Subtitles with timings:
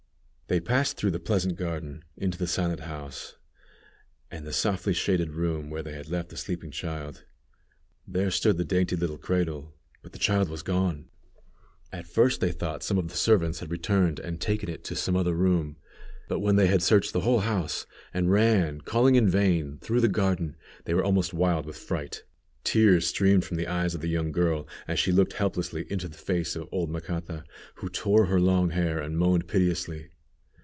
[0.47, 3.37] They passed through the pleasant garden into the silent house,
[4.29, 7.23] and the softly shaded room where they had left the sleeping child.
[8.05, 11.07] There stood the dainty little cradle, but the child was gone!
[11.93, 15.15] At first they thought some of the servants had returned and taken it to some
[15.15, 15.77] other room;
[16.27, 20.09] but when they had searched the whole house, and ran, calling in vain, through the
[20.09, 22.23] garden, they were almost wild with fright.
[22.65, 26.17] Tears streamed from the eyes of the young girl as she looked helplessly into the
[26.17, 27.45] face of old Macata,
[27.75, 30.09] who tore her long hair, and moaned piteously.